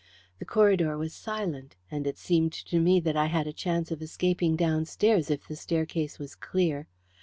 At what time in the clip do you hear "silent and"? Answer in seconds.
1.13-2.07